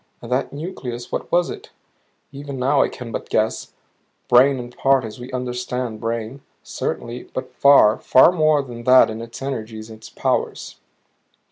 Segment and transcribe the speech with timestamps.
[0.19, 1.69] And that nucleus, what was it?
[2.31, 3.71] Even now I can but guess
[4.29, 9.21] brain in part as we understand brain, certainly; but far, far more than that in
[9.21, 10.77] its energies, its powers.